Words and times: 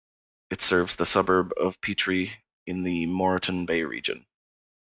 It 0.49 0.63
serves 0.63 0.95
the 0.95 1.05
suburb 1.05 1.53
of 1.57 1.79
Petrie 1.79 2.39
in 2.65 2.81
the 2.81 3.05
Moreton 3.05 3.67
Bay 3.67 3.83
Region. 3.83 4.25